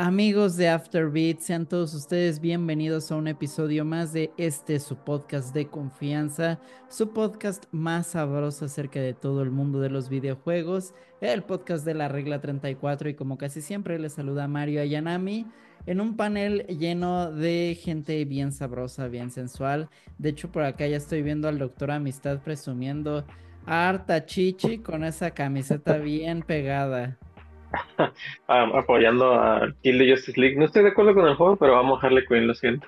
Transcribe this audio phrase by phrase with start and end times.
[0.00, 5.52] Amigos de Afterbeat, sean todos ustedes bienvenidos a un episodio más de este su podcast
[5.52, 11.42] de confianza, su podcast más sabroso acerca de todo el mundo de los videojuegos, el
[11.42, 15.46] podcast de la regla 34 y como casi siempre les saluda Mario Ayanami
[15.86, 19.88] en un panel lleno de gente bien sabrosa, bien sensual.
[20.16, 23.26] De hecho por acá ya estoy viendo al doctor Amistad presumiendo
[23.66, 27.18] harta chichi con esa camiseta bien pegada.
[28.46, 30.56] apoyando a Kill the Justice League.
[30.56, 32.86] No estoy de acuerdo con el juego, pero vamos a Harley Quinn, lo siento.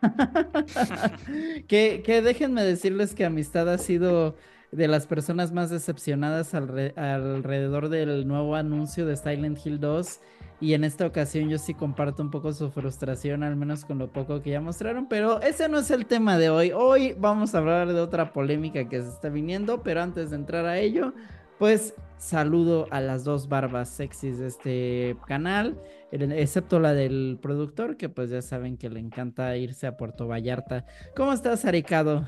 [1.68, 4.36] que, que déjenme decirles que Amistad ha sido
[4.74, 10.20] de las personas más decepcionadas alrededor del nuevo anuncio de Silent Hill 2.
[10.60, 14.08] Y en esta ocasión yo sí comparto un poco su frustración, al menos con lo
[14.08, 15.06] poco que ya mostraron.
[15.08, 16.72] Pero ese no es el tema de hoy.
[16.72, 19.82] Hoy vamos a hablar de otra polémica que se está viniendo.
[19.82, 21.12] Pero antes de entrar a ello,
[21.58, 25.78] pues saludo a las dos barbas sexys de este canal,
[26.10, 30.86] excepto la del productor, que pues ya saben que le encanta irse a Puerto Vallarta.
[31.14, 32.26] ¿Cómo estás, Aricado?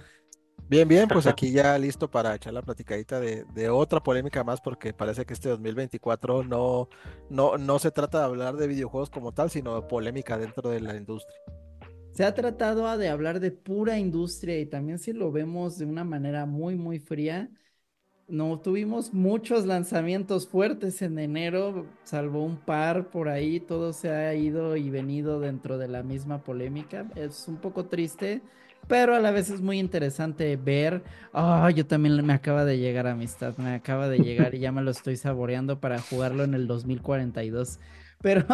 [0.69, 4.93] Bien, bien, pues aquí ya listo para echar la platicadita de, otra polémica más, porque
[4.93, 6.89] parece que este 2024 no,
[7.31, 10.81] no, no se trata de hablar de videojuegos como tal, sino de polémica dentro de
[10.81, 11.39] la industria.
[12.13, 16.05] Se ha tratado de hablar de pura industria y también si lo vemos de una
[16.05, 17.51] manera muy, muy fría,
[18.29, 24.35] no tuvimos muchos lanzamientos fuertes en enero, salvo un par por ahí, todo se ha
[24.35, 27.07] ido y venido dentro de la misma polémica.
[27.15, 28.43] Es un poco triste,
[28.89, 31.05] pero a la vez es muy interesante ver.
[31.33, 34.83] Ah, yo también me acaba de llegar amistad, me acaba de llegar y ya me
[34.83, 37.79] lo estoy saboreando para jugarlo en el 2042.
[38.23, 38.47] Pero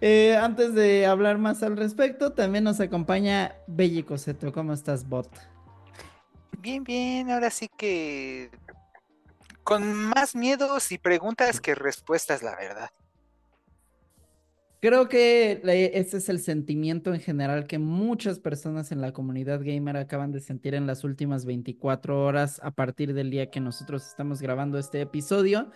[0.00, 4.52] eh, antes de hablar más al respecto, también nos acompaña Belly Coseto.
[4.52, 5.28] ¿Cómo estás, bot?
[6.60, 8.50] Bien, bien, ahora sí que
[9.70, 12.90] con más miedos y preguntas que respuestas, la verdad.
[14.80, 15.60] Creo que
[15.94, 20.40] ese es el sentimiento en general que muchas personas en la comunidad gamer acaban de
[20.40, 25.02] sentir en las últimas 24 horas a partir del día que nosotros estamos grabando este
[25.02, 25.70] episodio.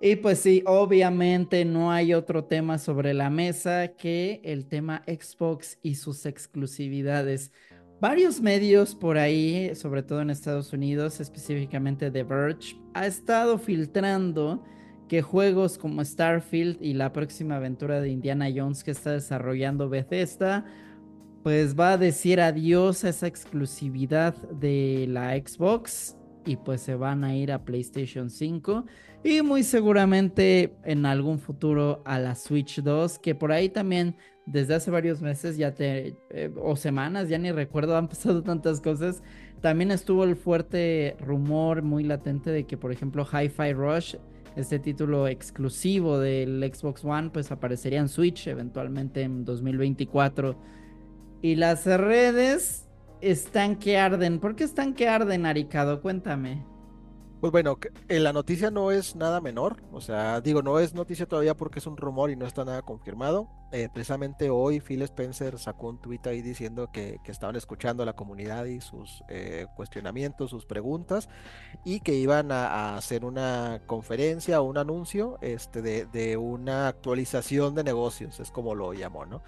[0.00, 5.76] Y pues sí, obviamente no hay otro tema sobre la mesa que el tema Xbox
[5.82, 7.50] y sus exclusividades.
[8.00, 14.64] Varios medios por ahí, sobre todo en Estados Unidos, específicamente The Verge, ha estado filtrando
[15.06, 20.64] que juegos como Starfield y la próxima aventura de Indiana Jones que está desarrollando Bethesda,
[21.42, 27.22] pues va a decir adiós a esa exclusividad de la Xbox y pues se van
[27.22, 28.86] a ir a PlayStation 5
[29.22, 34.74] y muy seguramente en algún futuro a la Switch 2, que por ahí también desde
[34.74, 39.22] hace varios meses ya te, eh, o semanas, ya ni recuerdo, han pasado tantas cosas.
[39.60, 44.16] También estuvo el fuerte rumor muy latente de que, por ejemplo, Hi-Fi Rush,
[44.56, 50.56] este título exclusivo del Xbox One, pues aparecería en Switch eventualmente en 2024.
[51.42, 52.88] Y las redes
[53.20, 54.40] están que arden.
[54.40, 56.00] ¿Por qué están que arden, Aricado?
[56.00, 56.64] Cuéntame.
[57.40, 57.78] Pues bueno,
[58.08, 61.78] en la noticia no es nada menor, o sea, digo, no es noticia todavía porque
[61.78, 63.48] es un rumor y no está nada confirmado.
[63.72, 68.12] Eh, precisamente hoy Phil Spencer sacó un tweet ahí diciendo que, estaban escuchando a la
[68.12, 71.30] comunidad y sus eh, cuestionamientos, sus preguntas,
[71.82, 77.84] y que iban a, hacer una conferencia o un anuncio este, de una actualización de
[77.84, 79.40] negocios, es como lo llamó, ¿no?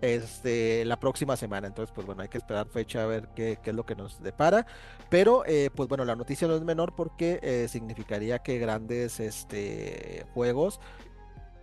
[0.00, 1.66] Este, la próxima semana.
[1.66, 4.66] Entonces, pues bueno, hay que esperar fecha a ver qué, es lo que nos depara.
[5.08, 10.26] Pero, eh, pues bueno, la noticia no es menor porque eh, significaría que grandes este,
[10.34, 10.80] juegos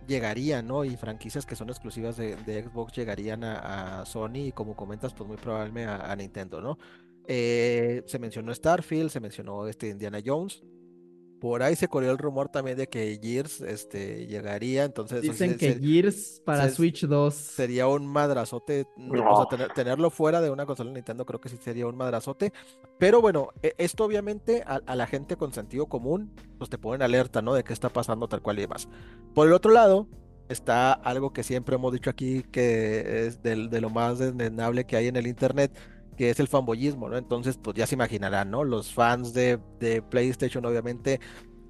[0.06, 0.84] llegarían, ¿no?
[0.84, 5.36] Y franquicias que son exclusivas de, Xbox llegarían a, Sony y como comentas, pues muy
[5.36, 6.78] probablemente a, Nintendo, ¿no?
[7.26, 10.62] Eh, se mencionó Starfield, se mencionó este Indiana Jones.
[11.42, 15.22] Por ahí se corrió el rumor también de que Gears este, llegaría, entonces...
[15.22, 17.34] Dicen que Gears para Switch 2...
[17.34, 21.56] Sería un madrazote, o sea, tenerlo fuera de una consola de Nintendo creo que sí
[21.60, 22.52] sería un madrazote,
[22.96, 27.42] pero bueno, e, esto obviamente a, la gente con sentido común, pues te ponen alerta,
[27.42, 27.54] ¿no?
[27.54, 28.88] De qué está pasando tal cual y demás.
[29.34, 30.06] Por el otro lado,
[30.48, 34.94] está algo que siempre hemos dicho aquí, que es de, de lo más desnable que
[34.94, 35.76] hay en el Internet,
[36.22, 37.16] que es el fanboyismo, ¿no?
[37.16, 38.62] Entonces, pues ya se imaginarán, ¿no?
[38.62, 41.18] Los fans de, de, PlayStation, obviamente,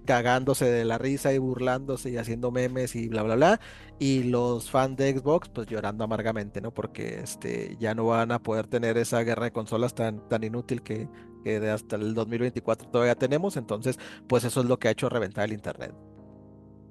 [0.05, 3.61] cagándose de la risa y burlándose y haciendo memes y bla, bla, bla.
[3.99, 6.71] Y los fans de Xbox, pues llorando amargamente, ¿no?
[6.71, 10.83] Porque este, ya no van a poder tener esa guerra de consolas tan, tan inútil
[10.83, 11.09] que,
[11.43, 13.57] que de hasta el 2024 todavía tenemos.
[13.57, 15.95] Entonces, pues eso es lo que ha hecho reventar el Internet.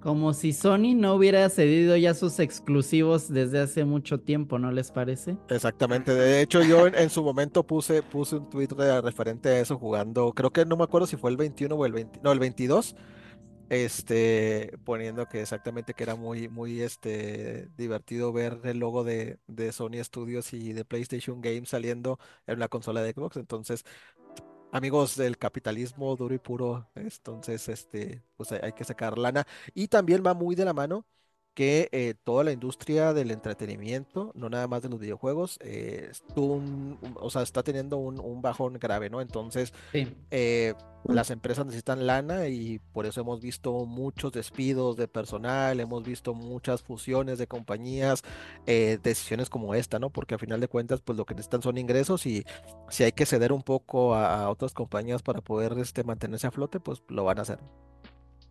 [0.02, 4.90] Como si Sony no hubiera cedido ya sus exclusivos desde hace mucho tiempo, ¿no les
[4.90, 5.38] parece?
[5.48, 6.16] Exactamente.
[6.16, 8.70] De hecho, yo en, su momento puse, puse un tweet
[9.04, 11.94] referente a eso jugando, creo que no me acuerdo si fue el 21 o el
[11.94, 12.96] 20, no, el 22.
[13.70, 19.72] este, poniendo que exactamente que era muy, muy este, divertido ver el logo de, de
[19.72, 23.38] Sony Studios y de PlayStation Games saliendo en la consola de Xbox.
[23.38, 23.86] Entonces,
[24.72, 29.46] amigos del capitalismo duro y puro, entonces, este, pues hay, hay que sacar lana.
[29.74, 31.06] Y también va muy de la mano
[31.54, 36.54] que eh, toda la industria del entretenimiento, no nada más de los videojuegos, eh, estuvo
[36.54, 39.20] un- un- o sea, está teniendo un, un bajón grave, ¿no?
[39.22, 40.16] Entonces, Sí.
[40.32, 46.04] eh, las empresas necesitan lana y por eso hemos visto muchos despidos de personal, hemos
[46.04, 48.22] visto muchas fusiones de compañías,
[48.66, 50.10] eh, decisiones como esta, ¿no?
[50.10, 52.46] Porque al final de cuentas, pues lo que necesitan son ingresos y
[52.90, 56.52] si hay que ceder un poco a, a otras compañías para poder este, mantenerse a
[56.52, 57.60] flote, pues lo van a hacer.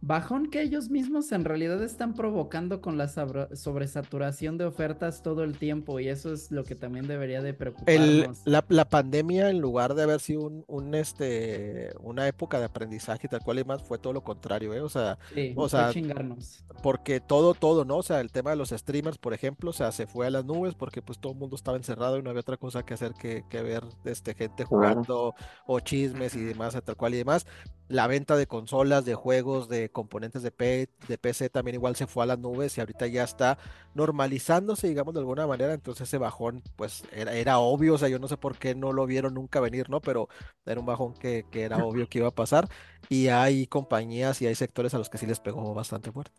[0.02, 5.58] Bajón que ellos mismos en realidad están provocando con la sobresaturación de ofertas todo el
[5.58, 8.40] tiempo y eso es lo que también debería de El, preocuparnos.
[8.44, 13.28] la, la pandemia, en lugar de haber sido un, un, este, una época de aprendizaje
[13.28, 14.80] tal cual y más, fue todo lo contrario, ¿eh?
[14.80, 16.64] O sea, Sí, o sea, chingarnos.
[16.82, 17.98] porque todo, todo, ¿no?
[17.98, 20.44] O sea, el tema de los streamers, por ejemplo, o sea, se fue a las
[20.46, 23.12] nubes porque pues todo el mundo estaba encerrado y no había otra cosa que hacer
[23.14, 25.04] que, que ver este, gente Claro.
[25.04, 25.34] jugando
[25.66, 27.46] o chismes y demás, tal cual y demás.
[27.88, 32.26] La venta de consolas, de juegos, de componentes de, PC también igual se fue a
[32.26, 33.58] las nubes y ahorita ya está
[33.94, 35.74] normalizándose, digamos, de alguna manera.
[35.74, 39.06] Entonces ese bajón, pues era, obvio, o sea, yo no sé por qué no lo
[39.06, 40.00] vieron nunca venir, ¿no?
[40.00, 40.28] Pero
[40.66, 42.68] era un bajón que era obvio que iba a pasar
[43.08, 46.32] y hay compañías y hay sectores a los que sí les pegó bastante fuerte.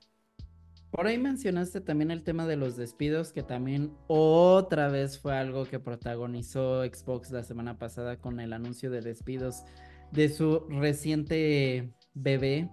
[0.91, 5.63] Por ahí mencionaste también el tema de los despidos, que también otra vez fue algo
[5.63, 9.63] que protagonizó Xbox la semana pasada con el anuncio de despidos
[10.11, 12.69] de su reciente bebé,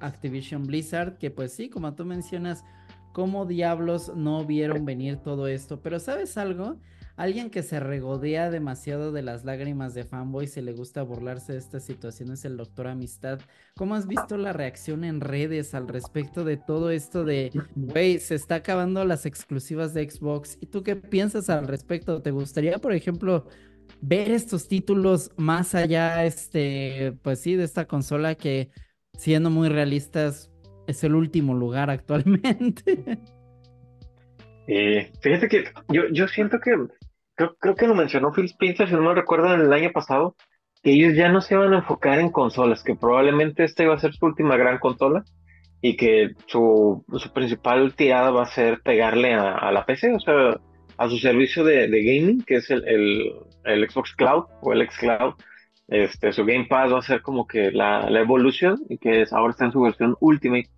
[0.00, 2.64] Activision Blizzard, que pues sí, como tú mencionas,
[3.12, 6.76] cómo diablos no vieron venir todo esto, pero ¿sabes algo?
[7.16, 11.58] Alguien que se regodea demasiado de las lágrimas de fanboys y le gusta burlarse de
[11.58, 13.40] esta situación es el Doctor Amistad.
[13.74, 18.34] ¿Cómo has visto la reacción en redes al respecto de todo esto de, güey, se
[18.34, 20.58] está acabando las exclusivas de Xbox?
[20.60, 22.20] ¿Y tú qué piensas al respecto?
[22.20, 23.46] ¿Te gustaría, por ejemplo,
[24.02, 28.68] ver estos títulos más allá, este, pues sí, de esta consola que,
[29.16, 30.50] siendo muy realistas,
[30.86, 33.18] es el último lugar actualmente?
[34.68, 36.72] Eh, fíjate que yo, yo siento que,
[37.36, 40.34] creo, creo que lo mencionó Phil Spencer, si no me recuerdo, el año pasado,
[40.82, 44.00] que ellos ya no se van a enfocar en consolas, que probablemente esta iba a
[44.00, 45.24] ser su última gran consola
[45.80, 50.60] y que su, su principal tirada va a ser pegarle a, la PC, o sea,
[50.96, 53.32] a su servicio de, gaming, que es el, el,
[53.64, 55.34] el Xbox Cloud o el Xcloud.
[55.88, 59.32] Este, su Game Pass va a ser como que la, la evolución y que es,
[59.32, 60.68] ahora está en su versión Ultimate.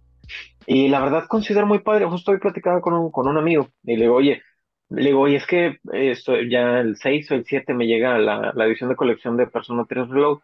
[0.67, 3.97] Y la verdad considero muy padre, justo hoy platicaba con un, con un amigo y
[3.97, 4.43] le digo, oye,
[4.91, 8.53] le digo, oye, es que esto, ya el 6 o el 7 me llega la,
[8.55, 10.39] la edición de colección de Persona 3 Reload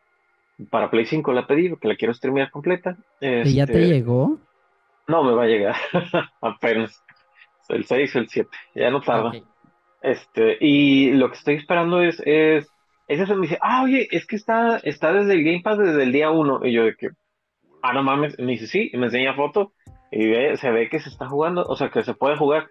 [0.71, 2.97] para Play 5, la pedí porque la quiero streamear completa.
[3.43, 4.39] ¿Que ya te Este, llegó?
[5.07, 5.77] no me va a llegar
[6.41, 7.05] apenas.
[7.69, 9.31] El 6 o el 7, ya no tarda.
[9.31, 9.47] Ok.
[10.03, 12.74] Este, y lo que estoy esperando es, es,
[13.09, 16.03] es eso, me dice, ah, oye, es que está, está desde el Game Pass desde
[16.03, 16.61] el día 1.
[16.65, 17.09] Y yo de que,
[17.83, 19.73] ah, no mames, me dice, sí, y me enseña foto,
[20.11, 22.69] y ve- se ve que se está jugando, o sea, que se puede jugar.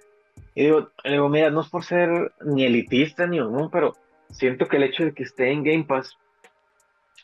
[0.55, 2.09] Y digo, le digo, mira, no es por ser
[2.45, 3.93] ni elitista ni no, pero
[4.29, 6.15] siento que el hecho de que esté en Game Pass,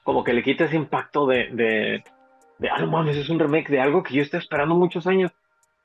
[0.03, 2.03] como que le quita ese impacto de, de,
[2.59, 5.31] de, ah, no mames, es un remake de algo que yo estoy esperando muchos años.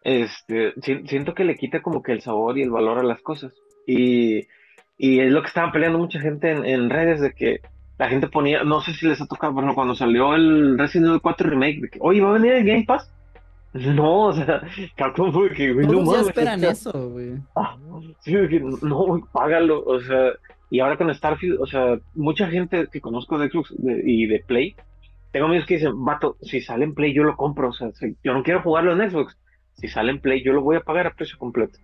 [0.03, 3.21] Este, si- siento que le quita como que el sabor y el valor a las
[3.23, 3.53] cosas.
[3.87, 4.47] Y,
[4.97, 7.61] y es lo que estaba peleando mucha gente en, en redes de que
[7.99, 11.21] la gente ponía, no sé si les ha tocado, bueno, cuando salió el Resident Evil
[11.21, 13.11] 4 Remake, de que, oye, ¿va a venir el Game Pass?
[13.75, 14.63] No, o sea,
[14.97, 17.33] Capcom fue que, güey, no mames, esperan eso, güey.
[17.57, 17.77] Ah,
[18.21, 20.31] sí, que, no, güey, págalo, o sea,
[20.71, 23.75] y ahora con Starfield, o sea, mucha gente que conozco de Xbox
[24.05, 24.77] y de Play,
[25.33, 28.15] tengo amigos que dicen, vato, si sale en Play yo lo compro, o sea, si-
[28.23, 29.37] yo no quiero jugarlo en Xbox,
[29.73, 31.77] si sale en Play yo lo voy a pagar a precio completo.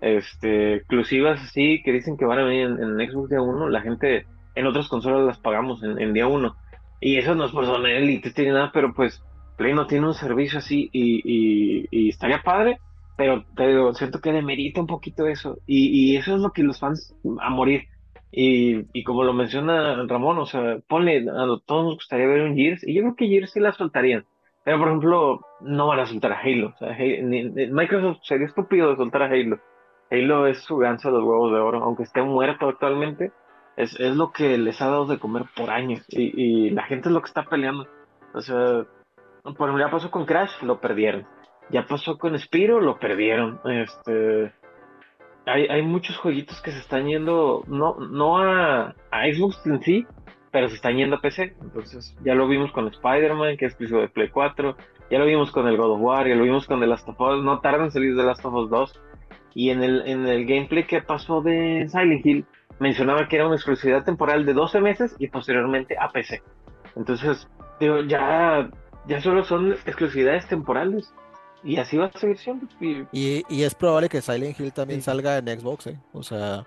[0.00, 3.82] Este, exclusivas así que dicen que van a venir en, en Xbox día uno, la
[3.82, 6.56] gente en otras consolas las pagamos en, en día uno.
[7.00, 9.22] Y eso no es por zona élite ni nada, pero pues
[9.56, 12.78] Play no tiene un servicio así y, y, y estaría padre,
[13.16, 15.58] pero te digo, siento que demerita un poquito eso.
[15.66, 17.84] Y, y eso es lo que los fans a morir.
[18.32, 22.86] Y, como lo menciona Ramón, o sea, ponle, a todos nos gustaría ver un Gears,
[22.86, 24.24] y yo creo que Gears sí la soltarían.
[24.64, 26.68] Pero por ejemplo, no van a soltar a Halo.
[26.68, 29.58] O sea, Halo- ni- ni- Microsoft sería estúpido de soltar a Halo.
[30.10, 33.32] Halo es su ganso de los huevos de oro, aunque esté muerto actualmente,
[33.76, 36.04] es, es lo que les ha dado de comer por años.
[36.08, 37.86] Y, y la gente es lo que está peleando.
[38.34, 38.84] O sea,
[39.42, 41.26] por ejemplo, ya pasó con Crash, lo perdieron.
[41.70, 43.60] Ya pasó con Spiro, lo perdieron.
[43.64, 44.52] Este,
[45.46, 50.06] hay, hay muchos jueguitos que se están yendo, no, no a, a Xbox en sí,
[50.50, 51.54] pero se están yendo a PC.
[51.60, 54.76] Entonces, ya lo vimos con Spider-Man, que es exclusivo de Play 4.
[55.10, 57.20] Ya lo vimos con el God of War, ya lo vimos con The Last of
[57.20, 59.00] Us, no tardan en salir The Last of Us 2.
[59.54, 62.44] Y en el, en el gameplay que pasó de Silent Hill,
[62.78, 66.42] mencionaba que era una exclusividad temporal de 12 meses y posteriormente a PC.
[66.96, 68.70] Entonces, digo, ya,
[69.06, 71.12] ya solo son exclusividades temporales.
[71.62, 72.66] Y así va a seguir siendo.
[72.80, 75.04] Y, Y, y es probable que Silent Hill también Sí.
[75.06, 75.98] salga en Xbox, ¿eh?
[76.14, 76.64] O sea,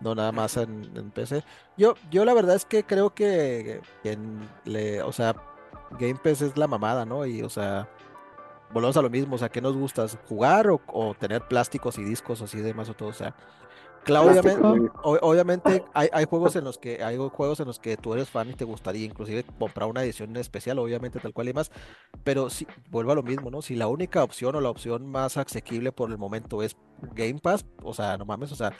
[0.00, 1.42] no nada más en, en PC.
[1.78, 5.34] Yo, yo la verdad es que creo que, que en le, o sea,
[5.98, 7.24] Game Pass es la mamada, ¿no?
[7.24, 7.88] Y, o sea,
[8.70, 10.06] volvemos a lo mismo, o sea, ¿qué nos gusta?
[10.28, 13.10] ¿Jugar o, o tener plásticos y discos así demás o todo?
[13.10, 13.34] O sea,
[14.04, 14.60] claro, obviamente,
[15.02, 18.30] o- obviamente hay, hay juegos en los que hay juegos en los que tú eres
[18.30, 21.70] fan y te gustaría inclusive comprar una edición especial, obviamente tal cual y más,
[22.24, 23.62] pero si vuelvo a lo mismo, ¿no?
[23.62, 26.76] Si la única opción o la opción más asequible por el momento es
[27.14, 28.72] Game Pass, o sea, no mames, o sea,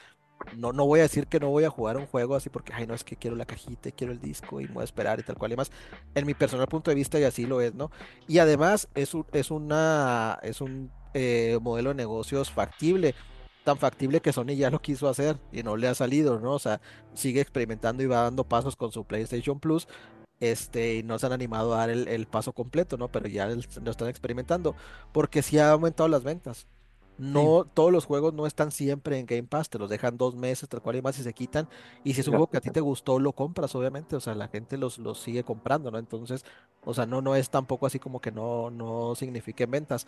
[0.56, 2.86] no, no voy a decir que no voy a jugar un juego así porque, ay,
[2.86, 5.22] no, es que quiero la cajita, quiero el disco y me voy a esperar y
[5.22, 5.70] tal cual y más.
[6.14, 7.90] En mi personal punto de vista y así lo es, ¿no?
[8.26, 13.14] Y además es un, es una, es un eh, modelo de negocios factible,
[13.64, 16.52] tan factible que Sony ya lo quiso hacer y no le ha salido, ¿no?
[16.52, 16.80] O sea,
[17.14, 19.88] sigue experimentando y va dando pasos con su PlayStation Plus.
[20.40, 23.08] Este, y no se han animado a dar el, el paso completo, ¿no?
[23.08, 24.76] Pero ya lo están experimentando,
[25.12, 26.68] porque sí ha aumentado las ventas.
[27.18, 30.68] No, todos los juegos no están siempre en Game Pass, te los dejan dos meses,
[30.68, 31.68] tal cual y más y se quitan.
[32.04, 34.16] Y si es un juego que a ti te gustó, lo compras, obviamente.
[34.16, 35.98] O sea, la gente los, los sigue comprando, ¿no?
[35.98, 36.44] Entonces,
[36.84, 40.06] o sea, no, no es tampoco así como que no, no signifiquen ventas.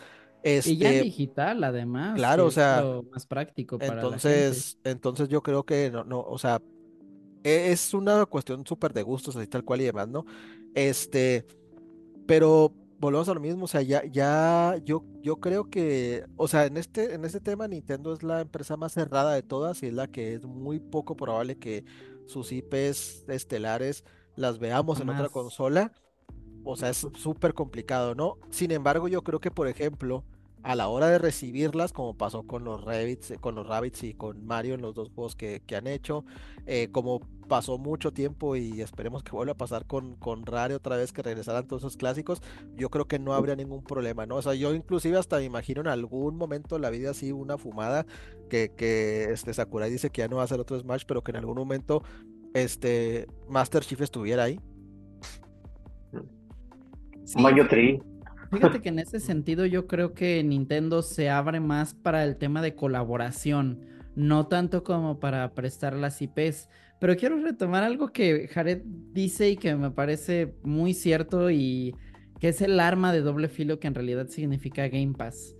[0.62, 4.64] Y ya Este, digital, además, claro, o es sea, lo más práctico para la gente.
[4.64, 6.62] entonces, entonces yo creo que no, no, o sea,
[7.44, 10.26] e- es una cuestión súper de gustos, así tal cual y demás, ¿no?
[10.74, 11.46] Este,
[12.26, 16.66] pero volvemos a lo mismo, o sea, ya, ya, yo, yo creo que, o sea,
[16.66, 19.95] en este, en este tema Nintendo es la empresa más cerrada de todas y es
[19.95, 21.85] la que es muy poco probable que
[22.26, 24.04] sus IPs estelares
[24.37, 25.92] las veamos en otra consola.
[26.62, 28.37] O sea, es súper complicado, ¿no?
[28.50, 30.25] Sin embargo, yo creo que, por ejemplo,
[30.62, 34.14] a la hora de recibirlas, como pasó con los Rabbids, eh, con los Rabbids y
[34.14, 36.24] con Mario en los dos juegos que, que han hecho,
[36.66, 40.96] eh, como pasó mucho tiempo y esperemos que vuelva a pasar con, con Rare otra
[40.96, 42.42] vez, que regresaran todos esos clásicos,
[42.76, 44.36] yo creo que no habría ningún problema, ¿no?
[44.36, 47.58] O sea, yo inclusive hasta me imagino en algún momento de la vida así una
[47.58, 48.06] fumada
[48.48, 51.32] que, que este Sakurai dice que ya no va a hacer otro Smash, pero que
[51.32, 52.04] en algún momento
[52.54, 54.60] este Master Chief estuviera ahí.
[57.24, 58.00] Sí, Mario Tree.
[58.50, 62.62] Fíjate que en ese sentido yo creo que Nintendo se abre más para el tema
[62.62, 63.80] de colaboración,
[64.16, 66.69] no tanto como para prestar las IPs.
[66.99, 71.95] Pero quiero retomar algo que Jared dice y que me parece muy cierto y
[72.38, 75.54] que es el arma de doble filo que en realidad significa Game Pass.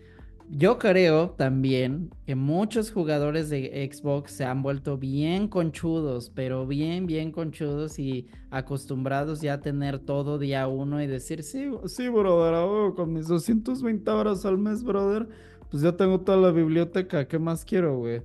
[0.53, 7.07] Yo creo también que muchos jugadores de Xbox se han vuelto bien conchudos, pero bien,
[7.07, 12.55] bien conchudos y acostumbrados ya a tener todo día uno y decir, sí, sí, brother,
[12.55, 15.29] huevo, con mis 220 horas al mes, brother,
[15.71, 18.23] pues ya tengo toda la biblioteca, ¿qué más quiero, güey?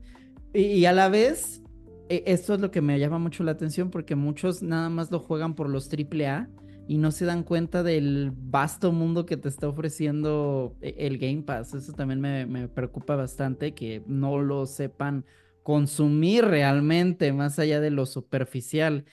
[0.52, 1.62] Y, y a la vez,
[2.10, 5.20] e- esto es lo que me llama mucho la atención porque muchos nada más lo
[5.20, 6.50] juegan por los AAA
[6.88, 11.44] y no se dan cuenta del vasto mundo que te está ofreciendo e- el Game
[11.44, 11.74] Pass.
[11.74, 15.26] Eso también me, me preocupa bastante que no lo sepan
[15.64, 19.06] consumir realmente, más allá de lo superficial.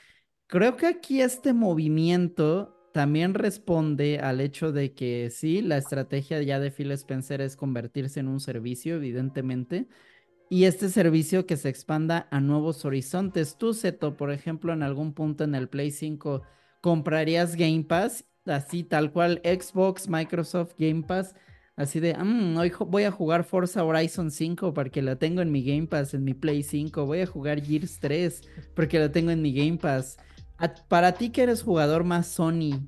[0.47, 6.61] Creo que aquí este movimiento también responde al hecho de que sí, la estrategia ya
[6.61, 9.89] de Phil Spencer es convertirse en un servicio, evidentemente,
[10.51, 13.57] y este servicio que se expanda a nuevos horizontes.
[13.57, 16.43] Tú, Seto, por ejemplo, en algún punto en el Play 5,
[16.83, 18.27] ¿comprarías Game Pass?
[18.45, 21.35] Así, tal cual, Xbox, Microsoft, Game Pass.
[21.77, 25.65] Así de, "Mm, hoy voy a jugar Forza Horizon 5 porque la tengo en mi
[25.65, 27.07] Game Pass, en mi Play 5.
[27.07, 28.43] Voy a jugar Gears 3
[28.75, 30.19] porque la tengo en mi Game Pass.
[30.89, 32.87] Para ti que eres jugador más Sony,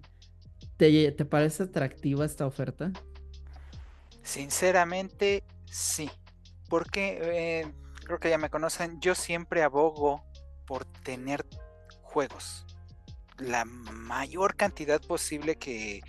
[0.76, 2.92] ¿te, te parece atractiva esta oferta?
[4.22, 6.10] Sinceramente, sí.
[6.68, 7.72] Porque eh,
[8.04, 10.24] creo que ya me conocen, yo siempre abogo
[10.66, 11.44] por tener
[12.02, 12.64] juegos.
[13.38, 16.00] La mayor cantidad posible que,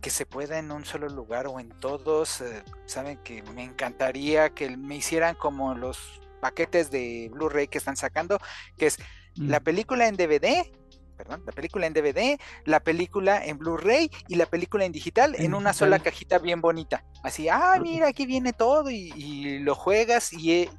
[0.00, 2.40] que se pueda en un solo lugar o en todos.
[2.40, 7.96] eh, Saben que me encantaría que me hicieran como los paquetes de Blu-ray que están
[7.96, 8.38] sacando,
[8.76, 8.98] que es
[9.34, 9.64] la Mm.
[9.64, 10.70] película en DVD,
[11.16, 15.46] perdón, la película en DVD, la película en Blu-ray y la película en digital en,
[15.46, 17.04] En una sola cajita bien bonita.
[17.24, 20.70] Así, ah, mira, aquí viene todo y, y lo juegas y eh,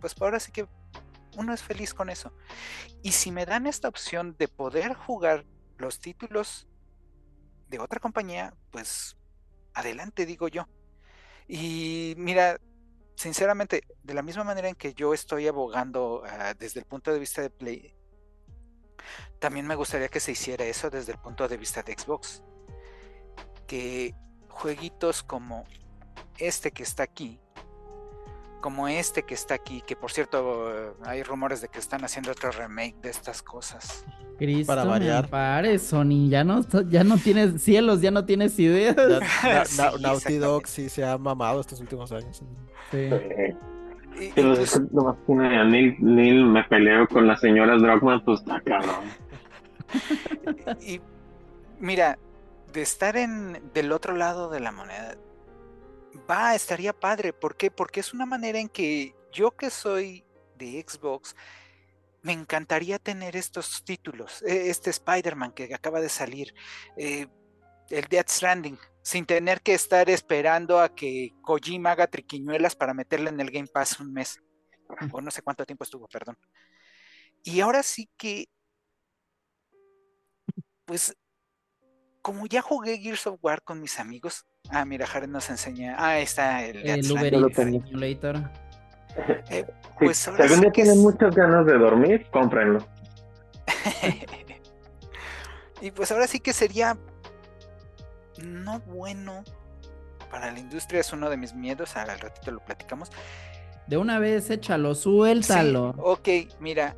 [0.00, 0.66] pues ahora sí que
[1.36, 2.32] uno es feliz con eso.
[3.02, 5.44] Y si me dan esta opción de poder jugar
[5.78, 6.68] los títulos
[7.68, 9.16] de otra compañía, pues
[9.74, 10.68] adelante, digo yo.
[11.46, 12.60] Y mira,
[13.16, 17.18] sinceramente, de la misma manera en que yo estoy abogando ah, desde el punto de
[17.18, 17.94] vista de Play,
[19.38, 22.42] también me gustaría que se hiciera eso desde el punto de vista de Xbox.
[23.66, 24.14] Que
[24.48, 25.64] jueguitos como
[26.38, 27.40] este que está aquí,
[28.60, 32.50] como este que está aquí, que por cierto hay rumores de que están haciendo otro
[32.50, 34.04] remake de estas cosas.
[34.38, 35.24] Cristo Para me variar.
[35.24, 38.96] ampare, Sony, ya no, ya no tienes cielos, ya no tienes ideas.
[38.96, 39.18] Na-
[39.58, 42.38] na- Sí, na- Naughty Dog sí se ha mamado estos últimos años.
[42.90, 42.96] Sí.
[42.98, 43.56] Eh,
[44.18, 44.80] Y- sí, pues,
[45.28, 49.04] Neil, Neil me peleo con las señoras Druckmann, pues está cabrón.
[50.80, 51.00] y
[51.78, 52.18] mira,
[52.72, 55.16] de estar en del otro lado de la moneda,
[56.28, 57.32] va, estaría padre.
[57.32, 57.70] ¿Por qué?
[57.70, 60.24] Porque es una manera en que yo que soy
[60.56, 61.34] de Xbox,
[62.22, 64.42] me encantaría tener estos títulos.
[64.42, 66.54] eh, Este Spider-Man que acaba de salir,
[66.96, 67.26] eh,
[67.88, 73.30] el Death Stranding, sin tener que estar esperando a que Kojima haga triquiñuelas para meterle
[73.30, 74.38] en el Game Pass un mes.
[75.12, 76.36] O no sé cuánto tiempo estuvo, perdón.
[77.42, 78.48] Y ahora sí que,
[80.84, 81.16] pues,
[82.22, 86.10] como ya jugué Gears of War con mis amigos, ah, mira, Jared nos enseña, ah,
[86.10, 87.56] ahí está el, El Uber Eats.
[87.56, 88.50] Simulator.
[89.48, 89.64] Sí,
[89.98, 92.86] Pues ahora si algún sí día que tienen es- muchas ganas de dormir, cómprenlo.
[95.80, 96.96] y pues ahora sí que sería
[98.42, 99.42] no bueno
[100.30, 103.10] para la industria, es uno de mis miedos, al ratito lo platicamos.
[103.88, 105.88] De una vez, échalo, Sí, suéltalo.
[105.98, 106.28] ok,
[106.60, 106.96] mira,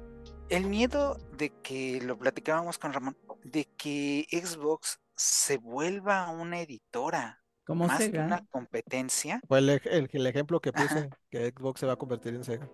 [0.50, 7.41] el miedo de que lo platicábamos con Ramón, de que Xbox se vuelva una editora
[7.64, 9.40] Como más que una competencia.
[9.46, 10.82] Fue el, el- el ejemplo que Ajá.
[10.82, 12.68] puse, que Xbox se va a convertir en Sega.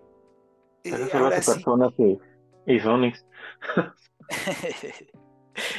[0.83, 2.17] eh, ahora sí, personas y,
[2.65, 2.79] y.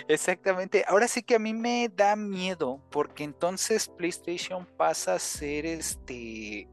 [0.08, 0.84] Exactamente.
[0.86, 6.68] Ahora sí que a mí me da miedo porque entonces PlayStation pasa a ser este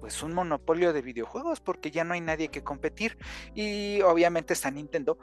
[0.00, 3.16] pues un monopolio de videojuegos porque ya no hay nadie que competir
[3.54, 5.18] y obviamente está Nintendo,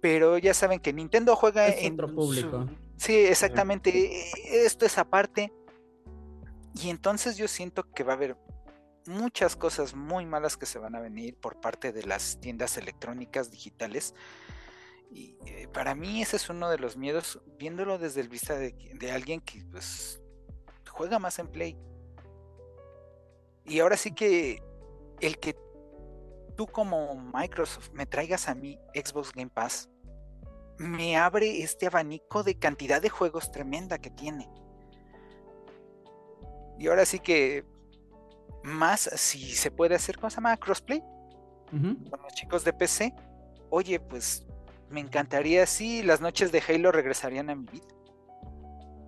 [0.00, 2.66] pero ya saben que Nintendo juega Es en otro su- público.
[2.98, 3.90] Sí, exactamente.
[3.90, 5.52] e- Esto es aparte.
[6.74, 8.36] Y entonces yo siento que va a haber
[9.06, 13.50] muchas cosas muy malas que se van a venir por parte de las tiendas electrónicas
[13.50, 14.14] digitales.
[15.10, 18.72] Y eh, para mí ese es uno de los miedos, viéndolo desde el vista de,
[18.94, 20.20] de alguien que pues
[20.90, 21.78] juega más en Play.
[23.64, 24.62] Y ahora sí que
[25.20, 25.56] el que
[26.56, 29.88] tú como Microsoft me traigas a mí Xbox Game Pass,
[30.78, 34.48] me abre este abanico de cantidad de juegos tremenda que tiene.
[36.78, 37.64] Y ahora sí que
[38.62, 40.56] más si se puede hacer, ¿cómo se llama?
[40.56, 41.02] Crossplay
[41.70, 43.14] con los chicos de PC.
[43.70, 44.46] Oye, pues
[44.88, 47.97] me encantaría si las noches de Halo regresarían a mi vida.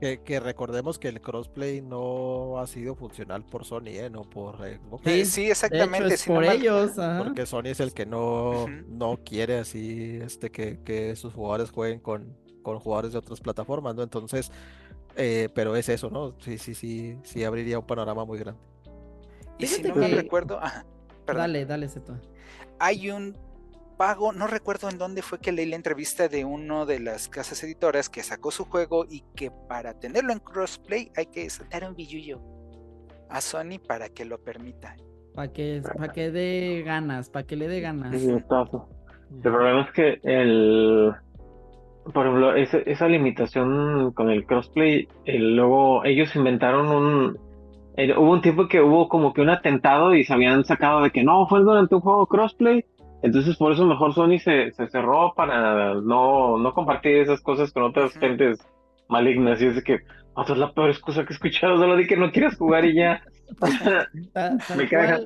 [0.00, 4.08] Que, que recordemos que el crossplay no ha sido funcional por Sony, ¿eh?
[4.10, 5.02] no por Xbox.
[5.04, 6.14] Sí, sí, De hecho, exactamente.
[6.14, 6.98] es por mal- ellos.
[6.98, 7.22] ajá.
[7.22, 12.00] Porque Sony es el que no, no quiere así este que, que sus jugadores jueguen
[12.00, 14.02] con, con jugadores de otras plataformas, ¿no?
[14.02, 14.50] Entonces,
[15.16, 16.34] eh, pero es eso, ¿no?
[16.40, 18.60] Sí, sí, sí, sí abriría un panorama muy grande.
[19.58, 20.86] Y si no que- recuerdo, ajá,
[21.26, 22.16] perdón, Dale, dale, Zeto.
[22.78, 23.36] hay un
[24.00, 27.62] pago, no recuerdo en dónde fue que leí la entrevista de uno de las casas
[27.64, 31.94] editoras que sacó su juego y que para tenerlo en crossplay hay que saltar un
[31.94, 32.40] billullo
[33.28, 34.96] a Sony para que lo permita.
[35.34, 38.10] Para que, pa' que dé ganas, para que le dé ganas.
[39.34, 41.12] El problema es que el,
[42.14, 47.38] por ejemplo, ese- esa limitación con el crossplay, el- luego ellos inventaron un,
[47.96, 51.10] el- hubo un tiempo que hubo como que un atentado y se habían sacado de
[51.10, 52.86] que no, fue durante un juego crossplay,
[53.22, 57.82] entonces por eso mejor Sony se, se cerró para no, no compartir esas cosas con
[57.82, 58.58] otras gentes
[59.08, 60.00] malignas y es de que,
[60.34, 62.94] "Vato, es la peor excusa que he escuchado, solo di que no quieres jugar y
[62.94, 63.22] ya.
[64.76, 65.20] Me caga.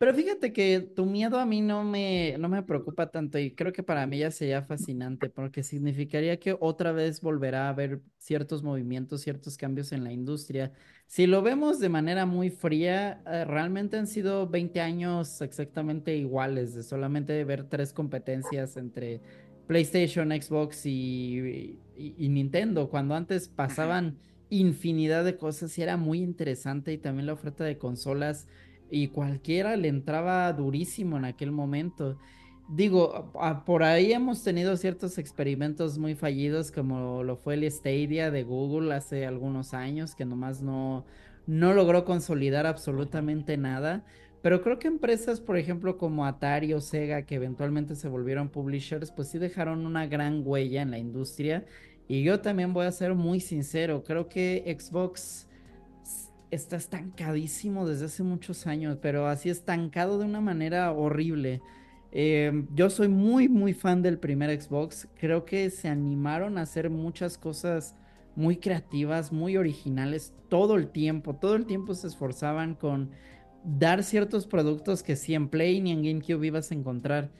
[0.00, 3.70] Pero fíjate que tu miedo a mí no me, no me preocupa tanto y creo
[3.74, 8.62] que para mí ya sería fascinante porque significaría que otra vez volverá a haber ciertos
[8.62, 10.72] movimientos, ciertos cambios en la industria.
[11.06, 16.72] Si lo vemos de manera muy fría, eh, realmente han sido 20 años exactamente iguales,
[16.74, 19.20] de solamente ver tres competencias entre
[19.66, 26.20] PlayStation, Xbox y, y- y Nintendo, cuando antes pasaban infinidad de cosas y era muy
[26.22, 28.48] interesante y también la oferta de consolas
[28.90, 32.18] y cualquiera le entraba durísimo en aquel momento.
[32.68, 33.32] Digo,
[33.66, 38.94] por ahí hemos tenido ciertos experimentos muy fallidos como lo fue el Stadia de Google
[38.94, 41.04] hace algunos años que nomás no,
[41.46, 44.04] no logró consolidar absolutamente nada.
[44.42, 49.10] Pero creo que empresas, por ejemplo, como Atari o Sega, que eventualmente se volvieron publishers,
[49.10, 51.66] pues sí dejaron una gran huella en la industria.
[52.08, 55.46] Y yo también voy a ser muy sincero, creo que Xbox
[56.50, 61.60] está estancadísimo desde hace muchos años, pero así estancado de una manera horrible.
[62.12, 65.08] Eh, yo soy muy, muy fan del primer Xbox.
[65.18, 67.94] Creo que se animaron a hacer muchas cosas
[68.34, 73.10] muy creativas, muy originales, todo el tiempo, todo el tiempo se esforzaban con
[73.64, 77.30] dar ciertos productos que si en Play ni en GameCube ibas a encontrar.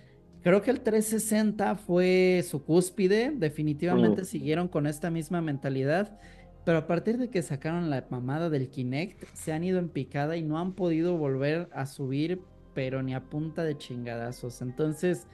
[0.42, 6.18] Creo que el 360 fue su cúspide, definitivamente siguieron con esta misma mentalidad,
[6.64, 10.36] pero a partir de que sacaron la mamada del Kinect, se han ido en picada
[10.36, 12.40] y no han podido volver a subir,
[12.74, 14.60] pero ni a punta de chingadazos.
[14.62, 15.26] Entonces,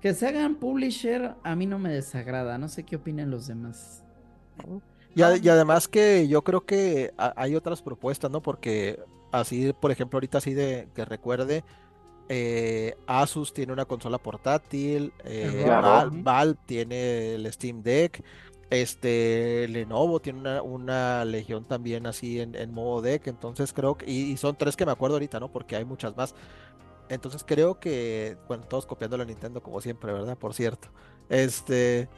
[0.00, 4.04] que se hagan publisher a mí no me desagrada, no sé qué opinan los demás.
[5.14, 8.42] Y, y además que yo creo que hay otras propuestas, ¿no?
[8.42, 9.00] Porque
[9.32, 11.64] así, por ejemplo, ahorita así de que recuerde,
[12.28, 15.64] eh, Asus tiene una consola portátil, eh,
[16.22, 18.22] Valve, tiene el Steam Deck,
[18.70, 24.56] este Lenovo tiene una, legión también así en, modo deck, entonces creo que, y, son
[24.56, 25.50] tres que me acuerdo ahorita, ¿no?
[25.50, 26.34] Porque hay muchas más.
[27.08, 30.36] Entonces creo que, bueno, todos copiando la Nintendo como siempre, ¿verdad?
[30.36, 30.88] Por cierto.
[31.28, 32.08] Este.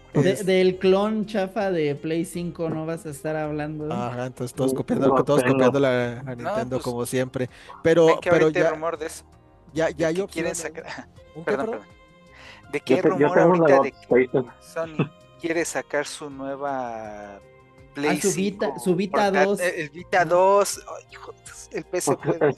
[0.45, 3.93] del clon chafa de Play 5 no vas a estar hablando.
[3.93, 7.51] Ajá, entonces todos copiando, todos copiando la, Nintendo pues, como siempre.
[7.83, 8.71] Pero, pero ya.
[8.71, 9.25] rumor de eso.
[9.75, 10.27] Ya, ya yo.
[10.27, 11.09] Quieren sacar.
[11.45, 11.81] perdón,
[12.73, 14.31] ¿De qué rumor ahorita de que
[14.61, 17.41] Sony quiere sacar su nueva
[17.95, 19.61] Play ah, su Vita, su Vita 2.
[19.61, 20.87] El Vita 2.
[21.73, 22.23] el PSP.
[22.23, 22.57] Pues,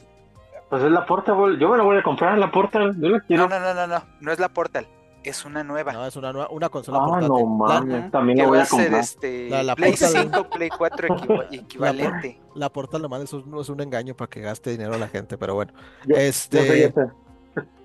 [0.69, 1.59] pues, es la Portable.
[1.59, 2.95] Yo me la voy a comprar, la Portal.
[3.01, 3.49] Yo la quiero.
[3.49, 4.05] No, no, no, no, no.
[4.21, 4.87] No es la Portal.
[5.23, 5.93] Es una nueva.
[5.93, 7.29] No, es una nueva, una consola ah, portátil.
[7.29, 9.01] no mames, también la voy a, comprar.
[9.01, 11.09] Este, la, Play 5, Play 4
[11.53, 12.41] equivalente.
[12.55, 15.37] La, la Portal nomás es un, es un engaño para que gaste dinero la gente,
[15.37, 15.75] pero bueno.
[16.09, 16.95] este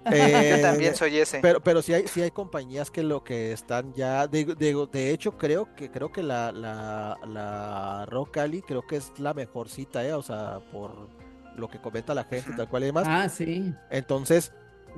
[0.06, 1.40] eh, yo también soy ese.
[1.40, 5.12] Pero, pero sí hay, sí hay compañías que lo que están ya, de, de, de
[5.12, 9.70] hecho creo que creo que la, la, la Rock Ali creo que es la mejor
[9.70, 10.14] cita, ¿eh?
[10.14, 11.10] o sea, por
[11.56, 13.06] lo que comenta la gente, tal cual y demás.
[13.08, 13.74] Ah, sí.
[13.90, 14.52] Entonces,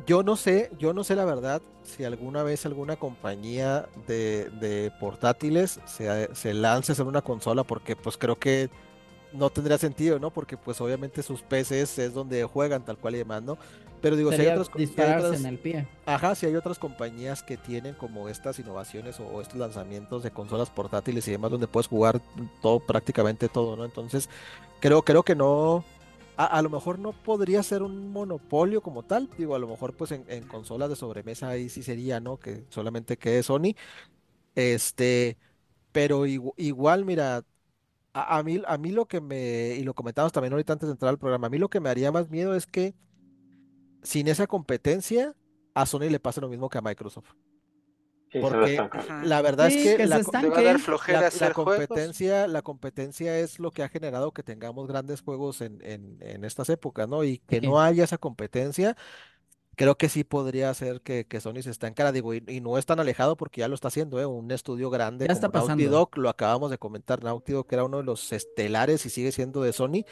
[0.06, 4.92] yo no sé, yo no sé la verdad si alguna vez alguna compañía de, de
[5.00, 8.70] portátiles se, se lance a hacer una consola, porque pues creo que
[9.34, 10.32] no tendría sentido, ¿no?
[10.32, 13.58] Porque pues obviamente sus PCs es donde juegan tal cual y demás, ¿no?
[14.02, 15.88] Pero digo, si hay, otras, dispararse en el pie.
[16.06, 20.70] Ajá, si hay otras compañías que tienen como estas innovaciones o, estos lanzamientos de consolas
[20.70, 22.22] portátiles y demás donde puedes jugar
[22.62, 23.86] todo, prácticamente todo, ¿no?
[23.86, 24.30] Entonces,
[24.80, 25.84] creo, creo que no,
[26.38, 30.12] a, lo mejor no podría ser un monopolio como tal, digo, a lo mejor pues
[30.12, 32.38] en, consolas de sobremesa ahí sí sería, ¿no?
[32.38, 33.74] Que solamente quede Sony,
[34.54, 35.38] este,
[35.92, 37.44] pero igual, mira,
[38.22, 41.10] a, mí, a mí lo que me, y lo comentamos también ahorita antes de entrar
[41.10, 42.96] al programa, a mí lo que me haría más miedo es que
[44.04, 45.36] sin esa competencia,
[45.74, 47.34] a Sony le pasa lo mismo que a Microsoft.
[48.42, 48.78] Porque
[49.24, 50.22] la verdad es que, la,
[51.54, 56.70] competencia, la competencia es lo que ha generado que tengamos grandes juegos en, en, estas
[56.70, 57.24] épocas, ¿no?
[57.24, 58.98] Y que no haya esa competencia,
[59.78, 62.78] creo que sí podría ser que, que Sony se está en cara, digo, y, no
[62.78, 64.26] es tan alejado porque ya lo está haciendo, ¿eh?
[64.26, 65.82] Un estudio grande ya está pasando.
[65.82, 69.10] Naughty Dog, lo acabamos de comentar, Naughty Dog que era uno de los estelares y
[69.10, 70.04] sigue siendo de Sony,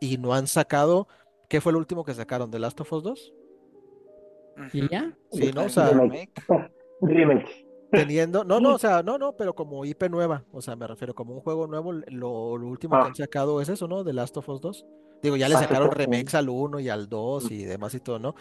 [0.00, 1.06] y no han sacado
[1.48, 2.50] ¿Qué fue el último que sacaron?
[2.50, 3.34] ¿The Last of Us 2?
[4.72, 5.16] ¿Y ya?
[5.30, 5.64] Sí, ¿no?
[5.64, 5.90] O sea,
[7.90, 11.14] Teniendo, no, no, o sea, no, no, pero como IP nueva, o sea, me refiero
[11.14, 13.06] como un juego nuevo, lo, último que ah.
[13.06, 14.02] han sacado es eso, ¿no?
[14.02, 14.86] The Last of Us 2.
[15.22, 18.34] Digo, ya le sacaron remakes al 1 y al 2 y demás y todo, ¿no?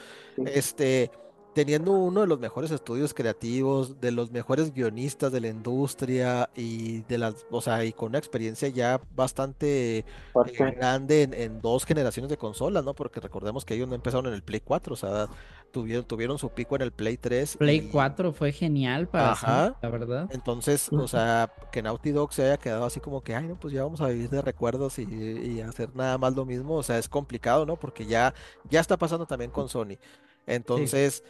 [0.45, 1.11] Este,
[1.53, 7.01] teniendo uno de los mejores estudios creativos, de los mejores guionistas de la industria y
[7.01, 10.05] de las, o sea, y con una experiencia ya bastante eh,
[10.75, 12.93] grande en, dos generaciones de consolas, ¿no?
[12.93, 15.27] Porque recordemos que ellos no empezaron en el Play 4, o sea,
[15.71, 17.57] tuvieron, tuvieron su pico en el Play 3.
[17.57, 20.29] Play 4 fue genial para la verdad.
[20.31, 23.73] Entonces, o sea, que Naughty Dog se haya quedado así como que, ay, no, pues
[23.73, 26.97] ya vamos a vivir de recuerdos y, y hacer nada más lo mismo, o sea,
[26.97, 27.75] es complicado, ¿no?
[27.75, 28.33] Porque ya,
[28.69, 29.97] ya está pasando también con Sony.
[30.45, 31.23] Entonces,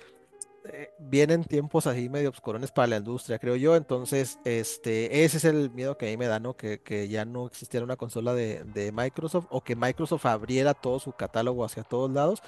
[0.66, 3.76] eh, vienen tiempos así medio obscurones para la industria, creo yo.
[3.76, 6.56] Entonces, este, ese es el miedo que a mí me da, ¿no?
[6.56, 11.00] Que, que ya no existiera una consola de, de, Microsoft o que Microsoft abriera todo
[11.00, 12.42] su catálogo hacia todos lados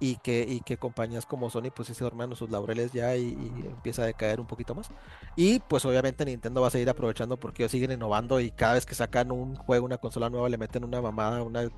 [0.00, 3.66] y que, y que compañías como Sony pues se duerman sus laureles ya y, y,
[3.66, 4.90] empieza a decaer un poquito más.
[5.36, 8.86] Y pues obviamente Nintendo va a seguir aprovechando porque ellos siguen innovando y cada vez
[8.86, 11.68] que sacan un juego, una consola nueva, le meten una mamada, una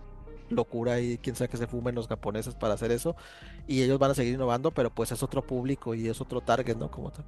[0.51, 3.17] locura y quién sabe que se fumen los japoneses para hacer eso.
[3.67, 6.77] Y ellos van a seguir innovando, pero pues es otro público y es otro target,
[6.77, 6.91] ¿no?
[6.91, 7.25] Como tal.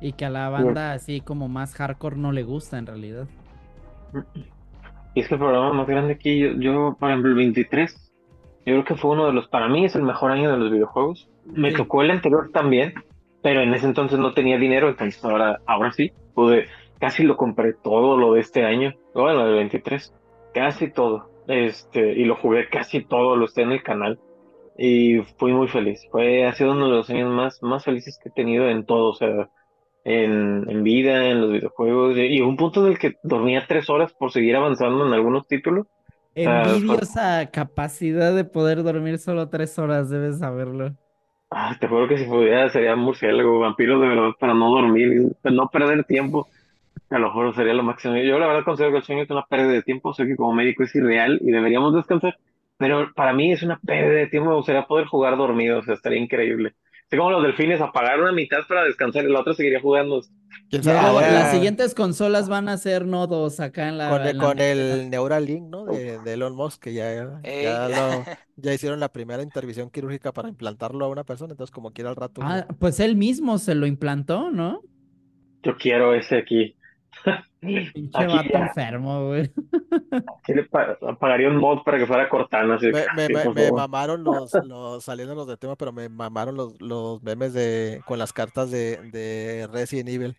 [0.00, 3.26] Y que a la banda así como más hardcore no le gusta en realidad.
[5.14, 8.12] Y es que el programa más grande aquí, yo, yo, por ejemplo, el 23,
[8.64, 10.70] yo creo que fue uno de los, para mí es el mejor año de los
[10.70, 11.28] videojuegos.
[11.46, 12.94] Me tocó el anterior también,
[13.42, 16.66] pero en ese entonces no tenía dinero, entonces ahora, ahora sí, pude,
[17.00, 20.14] casi lo compré todo lo de este año, bueno, del 23,
[20.54, 21.30] casi todo.
[21.48, 24.20] Este, y lo jugué casi todo, lo esté en el canal.
[24.76, 26.06] Y fui muy feliz.
[26.12, 29.10] Fue, ha sido uno de los años más, más felices que he tenido en todo.
[29.10, 29.48] O sea,
[30.04, 33.90] en, en vida, en los videojuegos, y, y un punto en el que dormía tres
[33.90, 35.86] horas por seguir avanzando en algunos títulos.
[36.34, 40.94] Envidiosa capacidad de poder dormir solo tres horas, debes saberlo.
[41.50, 45.54] Ah, te juro que si pudiera sería murciélago, vampiro de verdad, para no dormir, para
[45.54, 46.46] no perder tiempo.
[47.10, 48.16] A lo mejor sería lo máximo.
[48.16, 50.52] Yo la verdad considero que el sueño es una pérdida de tiempo, sé que como
[50.52, 52.36] médico es irreal y deberíamos descansar,
[52.76, 55.94] pero para mí es una pérdida de tiempo, me gustaría poder jugar dormido, o sea,
[55.94, 56.74] estaría increíble.
[57.06, 60.20] Así como los delfines, apagar una mitad para descansar y la otra seguiría jugando.
[60.68, 60.98] ¿Quién sabe?
[60.98, 64.38] Ya, ahora las siguientes consolas van a ser nodos acá en la, con, el- en
[64.38, 64.70] la con mesa.
[64.70, 65.86] el Neuralink, ¿no?
[65.86, 70.48] De, de Elon Musk, que ya, ya, lo- ya hicieron la primera intervención quirúrgica para
[70.48, 72.42] implantarlo a una persona, entonces como quiera al rato.
[72.42, 74.82] Ah, pues él mismo se lo implantó, ¿no?
[75.62, 76.77] Yo quiero ese aquí.
[77.60, 78.58] Pinche Aquí vato ya.
[78.66, 79.50] enfermo, güey.
[80.46, 83.54] Sí le pa- pagaría un mod para que fuera Cortana, así de Me, me- me-
[83.54, 88.18] me mamaron los, los, saliéndonos de tema, pero me mamaron los, los memes de, con
[88.18, 90.36] las cartas de, de Resident Evil.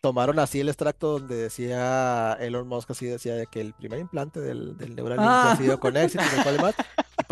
[0.00, 4.40] Tomaron así el extracto donde decía Elon Musk, así decía de que el primer implante
[4.40, 5.52] del, del Neuralink Ah.
[5.52, 6.74] ha sido con éxito, del cual y más.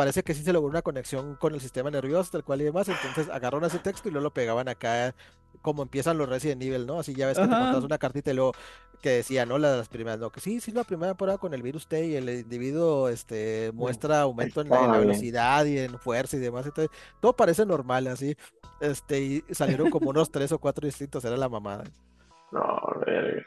[0.00, 2.88] Parece que sí se logró una conexión con el sistema nervioso, del cual y demás.
[2.88, 5.14] Entonces agarraron ese texto y luego lo pegaban acá,
[5.60, 7.00] como empiezan los Resident Evil, ¿no?
[7.00, 7.64] Así ya ves que te Ajá.
[7.64, 8.52] contabas una cartita y luego
[9.02, 9.58] que decía, ¿no?
[9.58, 12.30] Las primeras, no, que sí, sí, la primera temporada con el virus T y el
[12.30, 16.64] individuo este, muestra aumento en la, en velocidad y en fuerza y demás.
[16.64, 18.34] Entonces, todo parece normal, así.
[18.80, 21.84] Este, y salieron como unos tres o cuatro distintos, era la mamada.
[22.52, 23.44] No, verga.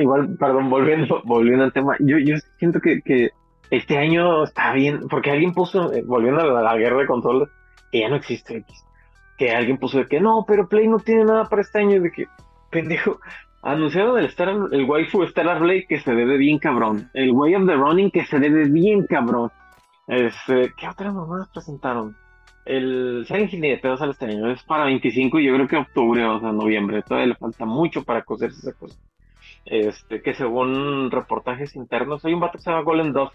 [0.00, 3.32] Igual, perdón, volviendo, volviendo al tema, yo, yo siento que, que
[3.70, 7.48] este año está bien, porque alguien puso, eh, volviendo a la, guerra de consolas,
[7.90, 8.84] que ya no existe, X,
[9.36, 12.10] que alguien puso de que no, pero Play no tiene nada para este año, de
[12.10, 12.26] que,
[12.70, 13.20] pendejo,
[13.62, 17.66] anunciaron el, Star, el waifu Stellar Blade que se debe bien cabrón, el Way of
[17.66, 19.50] the Running que se debe bien cabrón,
[20.06, 22.16] este, ¿qué otras mamadas presentaron?
[22.64, 25.76] El Silent Hill de pedo sale este año, es para 25 y yo creo que
[25.76, 28.98] octubre o sea, noviembre, todavía le falta mucho para coserse esa cosa.
[29.64, 33.34] Este, que según reportajes internos, hay un vato que se llama Golden Dusk,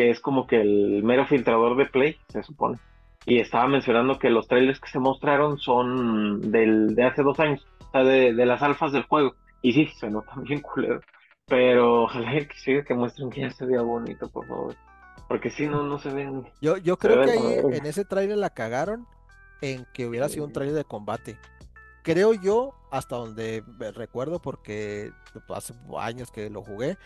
[0.00, 2.78] que es como que el mero filtrador de Play, se supone.
[3.26, 7.66] Y estaba mencionando que los trailers que se mostraron son del, de hace dos años,
[7.86, 9.34] o sea, de, de las alfas del juego.
[9.60, 11.02] Y sí, se nota bien culero.
[11.46, 14.74] Pero ojalá que siga que muestren que ya se vea bonito, por favor.
[15.28, 16.46] Porque si no, no se ven.
[16.62, 19.06] Yo, yo creo que ahí en ese tráiler la cagaron
[19.60, 21.36] en que hubiera sido un tráiler de combate.
[22.02, 23.62] Creo yo, hasta donde
[23.94, 25.12] recuerdo, porque
[25.54, 26.96] hace años que lo jugué,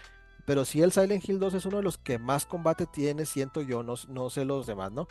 [0.45, 3.63] pero sí el Silent Hill 2 es uno de los que más combate tiene, siento
[3.63, 5.09] yo, no, no sé los demás, ¿no?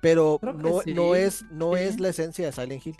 [0.00, 2.96] Pero no, no sí, es, no es la esencia de Silent Hill.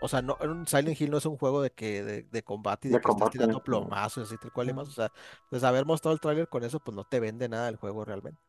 [0.00, 2.90] O sea, no, Silent Hill no es un juego de que de, de combate y
[2.92, 3.64] de, De que combate, tirando no.
[3.64, 4.74] plomazos, así tal cual y No.
[4.74, 4.88] más.
[4.88, 5.12] O sea,
[5.50, 8.40] pues haber mostrado el tráiler con eso, pues no te vende nada el juego realmente.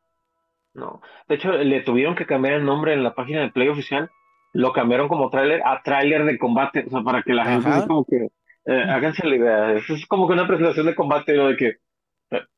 [0.73, 1.01] No.
[1.27, 4.09] De hecho, le tuvieron que cambiar el nombre en la página de Play oficial.
[4.53, 6.85] Lo cambiaron como tráiler a tráiler de combate.
[6.87, 7.69] O sea, para que la gente Ajá.
[7.69, 8.29] así como que
[8.65, 9.73] eh, háganse la idea.
[9.73, 11.77] Eso es como que una presentación de combate, lo de que "Eh,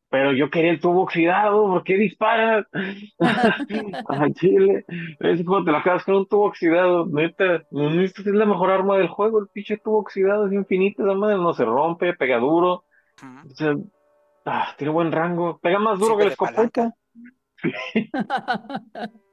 [0.10, 2.66] pero yo quería el tubo oxidado, ¿por qué disparas?
[4.08, 4.86] Al chile.
[5.20, 7.64] Es como te la acabas con un tubo oxidado, neta.
[7.72, 11.38] Necesitas, es la mejor arma del juego, el pinche tubo oxidado es infinito, esa madre
[11.38, 12.86] no se rompe, pega duro.
[13.22, 13.76] O sea,
[14.46, 16.94] ah, tiene buen rango, pega más duro que la escopeta.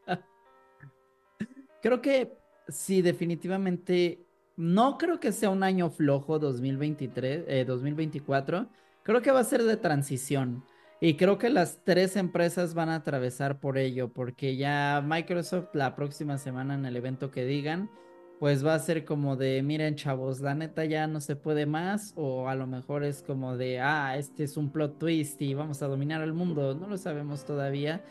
[1.83, 2.33] Creo que
[2.69, 4.21] sí, definitivamente.
[4.57, 8.69] No creo que sea un año flojo 2023, eh, 2024.
[9.05, 10.65] Creo que va a ser de transición.
[11.01, 15.97] Y creo que las tres empresas van a atravesar por ello, porque ya Microsoft la
[15.97, 17.91] próxima semana en el evento que digan,
[18.39, 22.13] pues va a ser como de, miren chavos, la neta ya no se puede más,
[22.17, 25.83] o a lo mejor es como de, ah, este es un plot twist y vamos
[25.83, 28.05] a dominar el mundo, no lo sabemos todavía.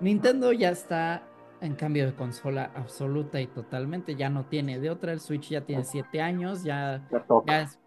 [0.00, 1.22] Nintendo ya está
[1.62, 5.62] en cambio de consola absoluta y totalmente, ya no tiene de otra, el Switch ya
[5.62, 7.08] tiene siete años, ya,
[7.46, 7.78] ya es,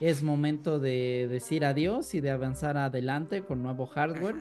[0.00, 4.36] es momento de decir adiós y de avanzar adelante con nuevo hardware.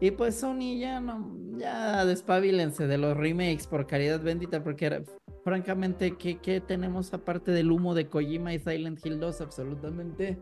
[0.00, 5.02] Y pues Sony ya no, ya despabilense de los remakes por caridad bendita, porque
[5.42, 9.40] francamente, ¿qué, qué tenemos aparte del humo de Kojima y Silent Hill 2?
[9.40, 10.38] Absolutamente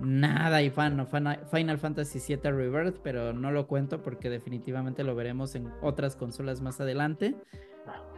[0.00, 0.62] nada.
[0.62, 5.54] Y fan, fan- Final Fantasy VII Rebirth, pero no lo cuento porque definitivamente lo veremos
[5.54, 7.36] en otras consolas más adelante.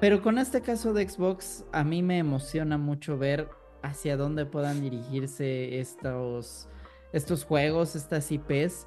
[0.01, 3.49] Pero con este caso de Xbox, a mí me emociona mucho ver
[3.83, 6.69] hacia dónde puedan dirigirse estos,
[7.13, 8.87] estos juegos, estas IPs.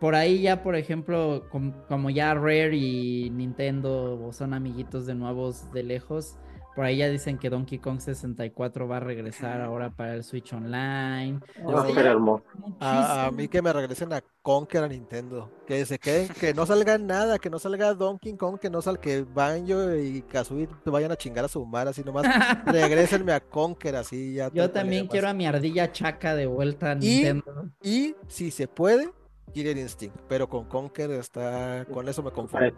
[0.00, 5.70] Por ahí ya, por ejemplo, com- como ya Rare y Nintendo son amiguitos de nuevos
[5.72, 6.36] de lejos,
[6.76, 10.52] Por ahí ya dicen que Donkey Kong 64 va a regresar ahora para el Switch
[10.52, 11.40] Online.
[11.66, 12.44] Va a Sí, ser hermoso.
[12.80, 13.32] A, a muchísimo.
[13.32, 15.50] mí que me regresen a Conker a Nintendo.
[15.66, 19.00] Que se queden, que no salga nada, que no salga Donkey Kong, que no salga
[19.00, 22.24] que Banjo y Kazooie te vayan a chingar a su mar, así nomás.
[22.66, 24.50] Regrésenme a Conker, así ya.
[24.52, 27.70] Yo también quiero a mi ardilla chaca de vuelta a Nintendo.
[27.82, 29.10] Y si se puede,
[29.54, 30.14] Killer Instinct.
[30.28, 31.86] Pero con Conker está.
[31.90, 32.70] Con eso me conformo.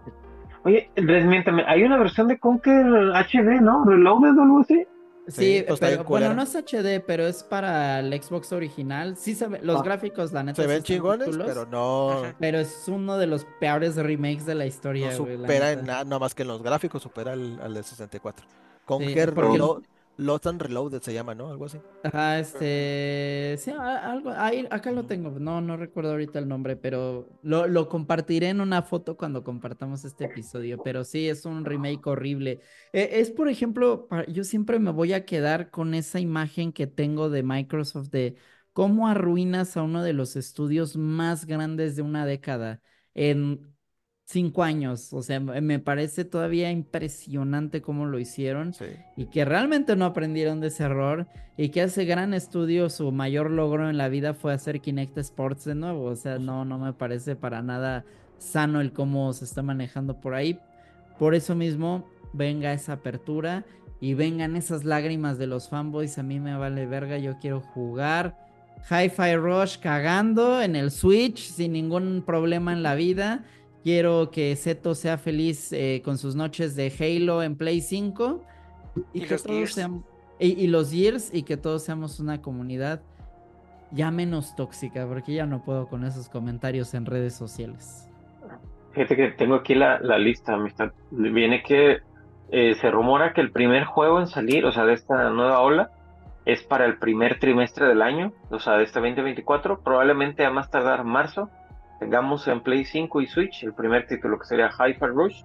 [0.68, 3.84] Oye, desmiéntame, hay una versión de Conker HD, ¿no?
[3.84, 4.86] Reloaded o algo así.
[5.28, 9.14] Sí, pues pero bueno, no es HD, pero es para el Xbox original.
[9.16, 9.82] Sí se ve, los Ah.
[9.84, 12.34] gráficos, la neta, Se sí ven chingones, pero no, Ajá.
[12.40, 15.84] pero es uno de los peores remakes de la no historia, güey, la supera en
[15.84, 18.46] nada, nada más que en los gráficos, supera al, al de 64.
[18.86, 19.82] Conker porque- Relo-
[20.18, 21.48] Lost and Reloaded se llama, ¿no?
[21.48, 21.78] Algo así.
[22.02, 27.28] Ajá, este, sí, algo, ahí, acá lo tengo, no, no recuerdo ahorita el nombre, pero
[27.42, 32.04] lo, lo compartiré en una foto cuando compartamos este episodio, pero sí, es un remake
[32.06, 32.60] horrible.
[32.92, 37.30] Eh, es, por ejemplo, yo siempre me voy a quedar con esa imagen que tengo
[37.30, 38.36] de Microsoft de
[38.72, 42.80] cómo arruinas a uno de los estudios más grandes de una década
[43.14, 43.72] en
[44.30, 48.84] cinco años, o sea, me parece todavía impresionante cómo lo hicieron Sí.
[49.16, 53.50] y que realmente no aprendieron de ese error y que ese gran estudio su mayor
[53.50, 56.92] logro en la vida fue hacer Kinect Sports de nuevo, o sea, no, no me
[56.92, 58.04] parece para nada
[58.36, 60.60] sano el cómo se está manejando por ahí.
[61.18, 63.64] Por eso mismo, venga esa apertura
[63.98, 68.36] y vengan esas lágrimas de los fanboys, a mí me vale verga, yo quiero jugar
[68.90, 73.44] Hi-Fi Rush cagando en el Switch sin ningún problema en la vida.
[73.82, 78.42] Quiero que Zeto sea feliz eh, con sus noches de Halo en Play 5
[79.12, 79.74] y, Y que los todos Gears.
[79.74, 80.04] seamos
[80.40, 83.02] y, y los Gears y que todos seamos una comunidad
[83.90, 88.08] ya menos tóxica, porque ya no puedo con esos comentarios en redes sociales.
[88.92, 90.92] Fíjate que tengo aquí la, la lista, amistad.
[91.10, 91.98] Viene que
[92.50, 95.90] eh, se rumora que el primer juego en salir, o sea, de esta nueva ola,
[96.44, 99.80] es para el primer trimestre del año, o sea, de este 2024.
[99.80, 101.50] Probablemente a más tardar marzo
[101.98, 105.42] tengamos en Play 5 y Switch el primer título que sería Hi-Fi Rush,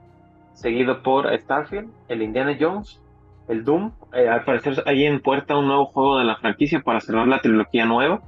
[0.54, 3.02] seguido por Starfield, el Indiana Jones,
[3.48, 3.92] el Doom.
[4.14, 7.40] Eh, al parecer hay en puerta un nuevo juego de la franquicia para cerrar la
[7.42, 8.22] trilogía nueva.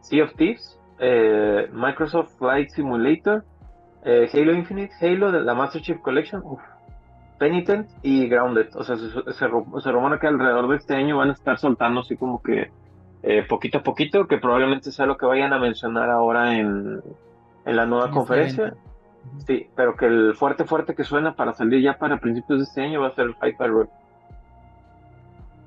[0.00, 3.44] Sea of Thieves, eh, Microsoft Flight Simulator,
[4.04, 6.42] eh, Halo Infinite, Halo de la Master Chief Collection,
[7.38, 8.68] Penitent y Grounded.
[8.76, 11.58] O sea, se, se, ru- se rumora que alrededor de este año van a estar
[11.58, 12.70] soltando así como que
[13.48, 17.00] poquito a poquito, que probablemente sea lo que vayan a mencionar ahora en,
[17.66, 18.74] en la nueva En este conferencia.
[19.46, 22.80] Sí, pero que el fuerte fuerte que suena para salir ya para principios de este
[22.80, 23.88] año va a ser el Hi-Fi Rush.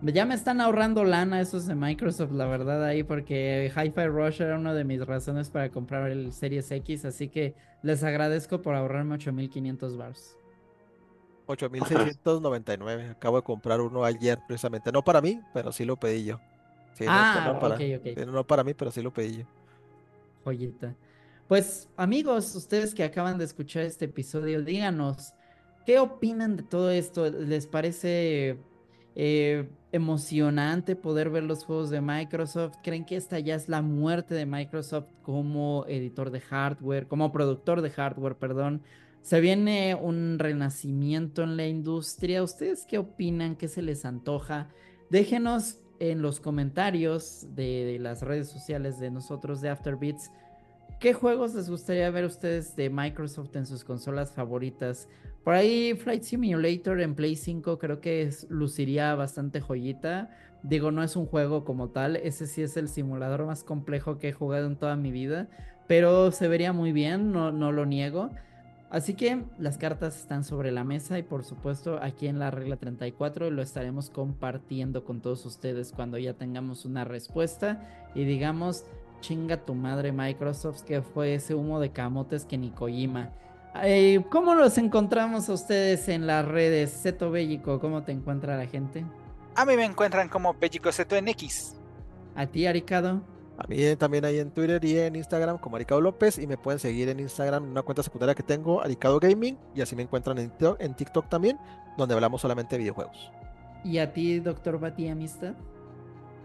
[0.01, 4.57] Ya me están ahorrando lana esos de Microsoft, la verdad, ahí, porque Hi-Fi Rush era
[4.57, 9.15] una de mis razones para comprar el Series X, así que les agradezco por ahorrarme
[9.15, 10.37] 8500 bars.
[11.47, 13.09] 8699.
[13.09, 14.91] Acabo de comprar uno ayer precisamente.
[14.91, 16.39] No para mí, pero sí lo pedí yo.
[16.93, 18.03] Sí, no, Ah, no para, ok, ok.
[18.15, 19.45] sí, no para mí, pero sí lo pedí yo.
[20.45, 20.93] Joyita.
[21.49, 25.33] Pues amigos, ustedes que acaban de escuchar este episodio, díganos,
[25.83, 27.27] ¿qué opinan de todo esto?
[27.27, 28.59] ¿Les parece
[29.15, 32.75] eh, emocionante poder ver los juegos de Microsoft?
[32.83, 37.81] ¿Creen que esta ya es la muerte de Microsoft como editor de hardware, como productor
[37.81, 38.83] de hardware, perdón?
[39.23, 42.43] Se viene un renacimiento en la industria.
[42.43, 43.55] ¿Ustedes qué opinan?
[43.55, 44.69] ¿Qué se les antoja?
[45.09, 50.29] Déjenos en los comentarios de, de las redes sociales de nosotros de Afterbeats.
[50.99, 55.07] ¿Qué juegos les gustaría ver ustedes de Microsoft en sus consolas favoritas?
[55.45, 60.29] Por ahí Flight Simulator en Play 5 creo que luciría bastante joyita.
[60.61, 64.27] Digo, no es un juego como tal, ese sí es el simulador más complejo que
[64.27, 65.47] he jugado en toda mi vida,
[65.87, 68.29] pero se vería muy bien, no, no lo niego.
[68.89, 72.75] Así que las cartas están sobre la mesa y por supuesto aquí en la regla
[72.75, 78.85] 34 lo estaremos compartiendo con todos ustedes cuando ya tengamos una respuesta y digamos,
[79.19, 83.31] chinga tu madre Microsoft que fue ese humo de camotes que ni Kojima.
[83.83, 87.01] Eh, ¿Cómo los encontramos a ustedes en las redes?
[87.01, 89.05] Zeto Bellico, ¿cómo te encuentra la gente?
[89.55, 91.75] A mí me encuentran como Bellicoseto en X.
[92.35, 93.21] ¿A ti, Aricado?
[93.57, 96.79] A mí también ahí en Twitter y en Instagram como Aricado López y me pueden
[96.79, 100.37] seguir en Instagram en una cuenta secundaria que tengo, Aricado Gaming, y así me encuentran
[100.37, 101.59] en TikTok, en TikTok también,
[101.97, 103.31] donde hablamos solamente de videojuegos.
[103.83, 105.55] ¿Y a ti, doctor Bati Amistad?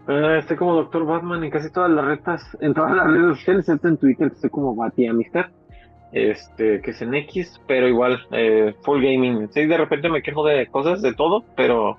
[0.07, 3.61] Eh, estoy como Doctor Batman en casi todas las redes, en todas las redes sociales,
[3.61, 5.45] excepto en Twitter, que estoy como Bati Amistad,
[6.11, 9.49] este, que es en X, pero igual, eh, full gaming.
[9.51, 11.97] Sí, de repente me quejo de cosas, de todo, pero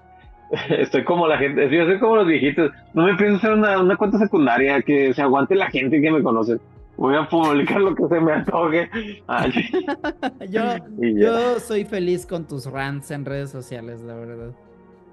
[0.70, 2.70] estoy como la gente, yo soy como los viejitos.
[2.94, 6.22] No me pienso hacer una, una cuenta secundaria que se aguante la gente que me
[6.22, 6.58] conoce.
[6.96, 8.88] Voy a publicar lo que se me antoje.
[10.48, 10.62] Yo,
[10.98, 14.52] yo soy feliz con tus rants en redes sociales, la verdad.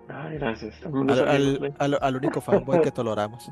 [0.08, 0.76] Ay, gracias.
[0.84, 3.50] Al, al, al, único fanboy que toleramos.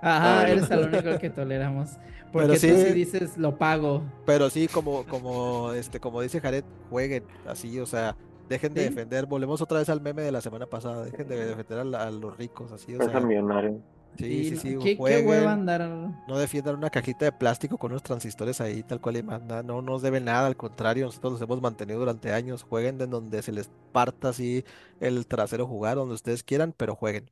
[0.00, 1.90] Ajá, eres el único que toleramos.
[2.32, 4.02] Porque tú sí dices, lo pago.
[4.26, 8.16] Pero sí, como, como, este, como dice Jared, jueguen así, o sea,
[8.48, 11.78] dejen de defender, volvemos otra vez al meme de la semana pasada, dejen de defender
[11.78, 13.20] a, los ricos, así, o sea.
[13.20, 13.80] millonario.
[14.16, 14.76] Sí, sí, sí.
[14.82, 15.88] ¿Qué, jueguen, andar?
[16.26, 19.62] No defiendan una cajita de plástico con unos transistores ahí, tal cual y manda.
[19.62, 22.62] No nos deben nada, al contrario, nosotros los hemos mantenido durante años.
[22.62, 24.64] Jueguen de donde se les parta así
[25.00, 27.30] el trasero jugar, donde ustedes quieran, pero jueguen.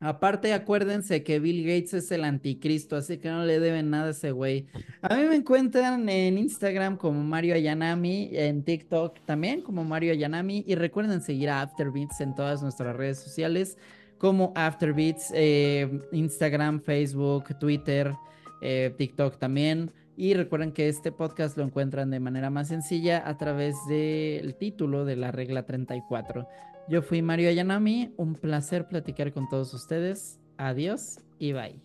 [0.00, 4.10] Aparte, acuérdense que Bill Gates es el anticristo, así que no le deben nada a
[4.10, 4.66] ese güey.
[5.00, 10.64] A mí me encuentran en Instagram como Mario Ayanami, en TikTok también como Mario Ayanami,
[10.66, 13.78] y recuerden seguir a Afterbeats en todas nuestras redes sociales
[14.22, 18.14] como Afterbeats, eh, Instagram, Facebook, Twitter,
[18.60, 19.90] eh, TikTok también.
[20.16, 25.04] Y recuerden que este podcast lo encuentran de manera más sencilla a través del título
[25.04, 26.46] de la regla 34.
[26.88, 30.40] Yo fui Mario Ayanami, un placer platicar con todos ustedes.
[30.56, 31.80] Adiós y bye.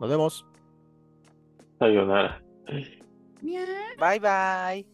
[0.00, 0.46] Nos vemos.
[1.80, 2.44] Sayonara.
[3.98, 4.91] Bye bye.